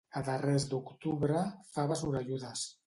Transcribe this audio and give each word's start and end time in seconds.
A 0.19 0.21
darrers 0.29 0.65
d'octubre, 0.71 1.45
faves 1.77 2.05
orelludes. 2.11 2.69